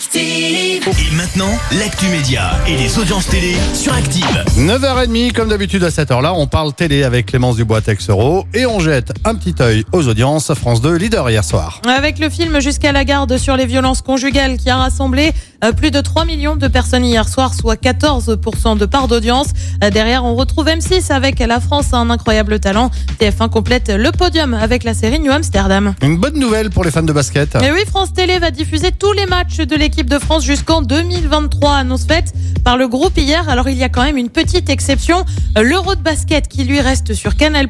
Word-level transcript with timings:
Active. 0.00 0.88
Et 0.88 1.14
maintenant, 1.14 1.50
l'actu 1.78 2.06
média 2.06 2.52
et 2.66 2.74
les 2.74 2.98
audiences 2.98 3.26
télé 3.26 3.54
sur 3.74 3.92
Active. 3.92 4.24
9h30, 4.56 5.32
comme 5.32 5.50
d'habitude 5.50 5.84
à 5.84 5.90
cette 5.90 6.10
heure-là, 6.10 6.32
on 6.32 6.46
parle 6.46 6.72
télé 6.72 7.02
avec 7.02 7.26
Clémence 7.26 7.56
Dubois 7.56 7.82
Texero 7.82 8.46
et 8.54 8.64
on 8.64 8.80
jette 8.80 9.12
un 9.26 9.34
petit 9.34 9.54
œil 9.60 9.84
aux 9.92 10.08
audiences. 10.08 10.54
France 10.54 10.80
2, 10.80 10.94
leader 10.94 11.28
hier 11.28 11.44
soir. 11.44 11.82
Avec 11.86 12.18
le 12.18 12.30
film 12.30 12.60
Jusqu'à 12.60 12.92
la 12.92 13.04
garde 13.04 13.36
sur 13.36 13.58
les 13.58 13.66
violences 13.66 14.00
conjugales 14.00 14.56
qui 14.56 14.70
a 14.70 14.76
rassemblé 14.78 15.32
euh, 15.62 15.72
plus 15.72 15.90
de 15.90 16.00
3 16.00 16.24
millions 16.24 16.56
de 16.56 16.66
personnes 16.66 17.04
hier 17.04 17.28
soir, 17.28 17.52
soit 17.52 17.78
14% 17.78 18.78
de 18.78 18.86
part 18.86 19.06
d'audience. 19.06 19.48
Euh, 19.84 19.90
Derrière, 19.90 20.24
on 20.24 20.34
retrouve 20.34 20.66
M6 20.68 21.12
avec 21.12 21.40
La 21.40 21.60
France 21.60 21.92
a 21.92 21.98
un 21.98 22.08
incroyable 22.08 22.58
talent. 22.58 22.90
TF1 23.20 23.50
complète 23.50 23.90
le 23.90 24.10
podium 24.12 24.54
avec 24.54 24.82
la 24.82 24.94
série 24.94 25.20
New 25.20 25.30
Amsterdam. 25.30 25.94
Une 26.00 26.16
bonne 26.16 26.38
nouvelle 26.38 26.70
pour 26.70 26.84
les 26.84 26.90
fans 26.90 27.02
de 27.02 27.12
basket. 27.12 27.56
Et 27.56 27.70
oui, 27.70 27.80
France 27.86 28.14
Télé 28.14 28.38
va 28.38 28.50
diffuser 28.50 28.92
tous 28.92 29.12
les 29.12 29.26
matchs 29.26 29.58
de 29.58 29.76
l'équipe 29.76 29.89
de 29.90 30.18
France 30.18 30.44
jusqu'en 30.44 30.82
2023, 30.82 31.74
annonce 31.74 32.04
faite 32.04 32.32
par 32.64 32.76
le 32.76 32.86
groupe 32.86 33.18
hier. 33.18 33.48
Alors 33.48 33.68
il 33.68 33.76
y 33.76 33.82
a 33.82 33.88
quand 33.88 34.04
même 34.04 34.16
une 34.16 34.28
petite 34.28 34.70
exception, 34.70 35.24
euh, 35.58 35.62
l'Euro 35.62 35.96
de 35.96 36.00
basket 36.00 36.46
qui 36.48 36.64
lui 36.64 36.80
reste 36.80 37.12
sur 37.12 37.36
Canal+. 37.36 37.66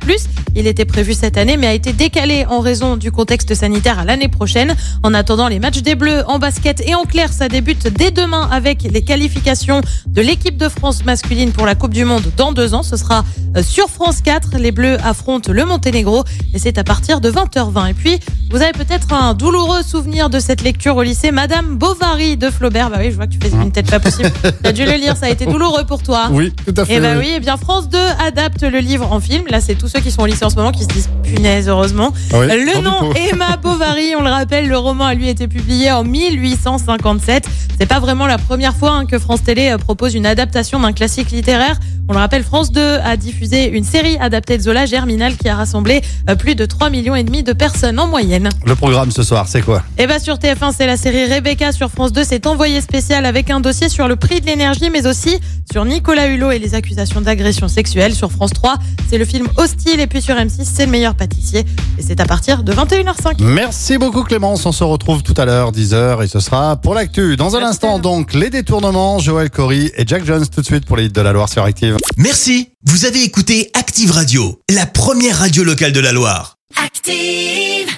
Il 0.55 0.66
était 0.66 0.84
prévu 0.84 1.15
cette 1.15 1.38
année 1.38 1.56
mais 1.56 1.66
a 1.66 1.73
été 1.73 1.93
décalé 1.93 2.45
en 2.46 2.60
raison 2.60 2.96
du 2.96 3.10
contexte 3.10 3.55
sanitaire 3.55 3.98
à 3.98 4.05
l'année 4.05 4.29
prochaine. 4.29 4.77
En 5.02 5.15
attendant 5.15 5.48
les 5.48 5.59
matchs 5.59 5.80
des 5.80 5.95
Bleus 5.95 6.23
en 6.29 6.38
basket 6.38 6.83
et 6.87 6.95
en 6.95 7.05
clair, 7.05 7.33
ça 7.33 7.48
débute 7.48 7.88
dès 7.88 8.10
demain 8.10 8.48
avec 8.52 8.82
les 8.82 9.02
qualifications 9.02 9.80
de 10.07 10.21
l'équipe 10.21 10.57
de 10.57 10.68
France 10.68 11.05
masculine 11.05 11.52
pour 11.52 11.66
la 11.66 11.74
Coupe 11.74 11.95
du 11.95 12.05
Monde 12.05 12.30
dans 12.37 12.52
deux 12.52 12.74
ans. 12.74 12.82
Ce 12.82 12.96
sera 12.96 13.24
euh, 13.57 13.62
sur 13.62 13.88
France 13.88 14.21
4. 14.21 14.59
Les 14.59 14.73
Bleus 14.73 14.98
affrontent 15.02 15.52
le 15.52 15.65
Monténégro 15.65 16.24
et 16.52 16.59
c'est 16.59 16.77
à 16.77 16.84
partir 16.84 17.21
de 17.21 17.30
20h20. 17.30 17.91
Et 17.91 17.95
puis, 17.95 18.21
vous 18.50 18.62
avez 18.62 18.72
peut-être 18.72 19.12
un 19.12 19.34
douloureux 19.34 19.82
souvenir 19.82 20.28
de 20.28 20.40
cette 20.40 20.62
lecture 20.62 20.96
au 20.96 21.02
lycée, 21.02 21.30
Madame 21.30 21.76
Bovary 21.76 22.37
de 22.37 22.51
Flaubert. 22.51 22.90
Bah 22.90 22.96
oui, 22.98 23.12
je 23.12 23.16
vois 23.16 23.29
que 23.29 23.32
tu 23.32 23.38
faisais 23.40 23.57
une 23.57 23.70
tête 23.70 23.88
pas 23.88 24.01
possible. 24.01 24.30
T'as 24.62 24.73
dû 24.73 24.84
le 24.84 24.92
lire, 24.95 25.16
ça 25.16 25.26
a 25.26 25.29
été 25.30 25.46
douloureux 25.46 25.84
pour 25.84 26.02
toi. 26.02 26.29
Oui, 26.32 26.52
tout 26.66 26.74
à 26.76 26.84
fait. 26.84 26.95
Et 26.95 27.01
bah 27.01 27.15
oui, 27.16 27.30
et 27.37 27.40
bien 27.40 27.57
France 27.57 27.88
2 27.88 27.98
adapte 28.26 28.62
le 28.62 28.79
livre 28.79 29.12
en 29.12 29.20
film. 29.20 29.45
Là, 29.48 29.60
c'est 29.60 29.76
tous 29.76 29.87
ceux 29.87 30.01
qui 30.01 30.10
sont 30.10 30.23
au 30.23 30.26
lycée 30.26 30.45
en 30.45 30.51
ce 30.51 30.57
moment 30.57 30.73
qui 30.73 30.82
se 30.82 30.88
disent 30.88 31.09
punaise, 31.23 31.68
heureusement. 31.68 32.12
Ah 32.32 32.40
oui, 32.40 32.46
le 32.48 32.80
nom. 32.82 33.12
Emma 33.15 33.57
Bovary, 33.57 33.68
on 34.16 34.23
le 34.23 34.30
rappelle, 34.30 34.69
le 34.69 34.79
roman 34.79 35.05
a 35.07 35.15
lui 35.15 35.29
été 35.29 35.49
publié 35.49 35.91
en 35.91 36.05
1857. 36.05 37.49
C'est 37.79 37.87
pas 37.87 37.99
vraiment 37.99 38.27
la 38.27 38.38
première 38.38 38.77
fois 38.77 38.93
hein, 38.93 39.07
que 39.07 39.19
France 39.19 39.43
Télé 39.43 39.71
euh, 39.71 39.79
propose 39.79 40.15
une 40.15 40.27
adaptation 40.27 40.79
d'un 40.79 40.93
classique 40.93 41.30
littéraire. 41.30 41.79
On 42.09 42.13
le 42.13 42.19
rappelle, 42.19 42.43
France 42.43 42.73
2 42.73 42.99
a 43.02 43.16
diffusé 43.16 43.69
une 43.69 43.85
série 43.85 44.16
adaptée 44.19 44.59
de 44.59 44.63
Zola 44.63 44.85
Germinal 44.85 45.37
qui 45.37 45.49
a 45.49 45.55
rassemblé 45.55 46.02
euh, 46.29 46.35
plus 46.35 46.55
de 46.55 46.66
3 46.66 46.91
millions 46.91 47.15
et 47.15 47.24
demi 47.24 47.43
de 47.43 47.52
personnes 47.52 47.99
en 47.99 48.07
moyenne. 48.07 48.49
Le 48.66 48.74
programme 48.74 49.10
ce 49.10 49.23
soir, 49.23 49.49
c'est 49.49 49.63
quoi? 49.63 49.82
Et 49.97 50.07
bah 50.07 50.19
sur 50.19 50.37
TF1, 50.37 50.73
c'est 50.77 50.87
la 50.87 50.97
série 50.97 51.32
Rebecca. 51.32 51.73
Sur 51.73 51.91
France 51.91 52.13
2, 52.13 52.23
c'est 52.25 52.47
envoyé 52.47 52.80
spécial 52.80 53.27
avec 53.27 53.51
un 53.51 53.60
dossier 53.60 53.88
sur 53.88 54.09
le 54.09 54.16
prix 54.16 54.41
de 54.41 54.47
l'énergie, 54.47 54.91
mais 54.91 55.07
aussi 55.07 55.38
sur 55.73 55.85
Nicolas 55.85 56.27
Hulot 56.27 56.51
et 56.51 56.59
les 56.59 56.75
accusations 56.75 57.21
d'agression 57.21 57.69
sexuelle. 57.69 58.15
Sur 58.15 58.30
France 58.30 58.52
3, 58.52 58.77
c'est 59.09 59.19
le 59.19 59.25
film 59.25 59.47
Hostile. 59.57 60.01
Et 60.01 60.07
puis 60.07 60.21
sur 60.21 60.35
M6, 60.35 60.65
c'est 60.65 60.87
le 60.87 60.93
meilleur 60.93 61.15
pâtissier. 61.15 61.65
Et 61.99 62.02
c'est 62.02 62.21
à 62.21 62.27
partir 62.27 62.63
de 62.63 62.73
21h05. 62.73 63.43
Merci 63.80 63.96
beaucoup 63.96 64.25
Clémence, 64.25 64.66
on 64.66 64.72
se 64.72 64.84
retrouve 64.84 65.22
tout 65.22 65.32
à 65.38 65.47
l'heure, 65.47 65.72
10h, 65.72 66.22
et 66.22 66.28
ce 66.28 66.38
sera 66.38 66.76
pour 66.76 66.94
l'actu. 66.94 67.38
Dans 67.38 67.56
un 67.56 67.60
Merci. 67.60 67.70
instant 67.70 67.98
donc, 67.98 68.34
les 68.34 68.50
détournements, 68.50 69.19
Joël 69.20 69.48
Cory 69.48 69.91
et 69.97 70.04
Jack 70.06 70.26
Jones 70.26 70.47
tout 70.47 70.60
de 70.60 70.66
suite 70.66 70.84
pour 70.84 70.98
les 70.98 71.06
hits 71.06 71.09
de 71.09 71.20
la 71.22 71.32
Loire 71.32 71.48
sur 71.48 71.64
Active. 71.64 71.97
Merci, 72.19 72.69
vous 72.84 73.06
avez 73.06 73.22
écouté 73.22 73.70
Active 73.72 74.10
Radio, 74.10 74.60
la 74.69 74.84
première 74.84 75.38
radio 75.38 75.64
locale 75.64 75.92
de 75.92 76.00
la 76.00 76.12
Loire. 76.12 76.58
Active. 76.76 77.88